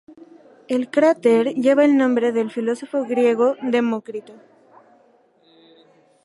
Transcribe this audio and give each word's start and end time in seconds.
El 0.67 0.89
cráter 0.89 1.53
lleva 1.53 1.85
el 1.85 1.95
nombre 1.95 2.31
del 2.31 2.49
filósofo 2.49 3.03
griego 3.05 3.55
"Demócrito". 3.61 4.33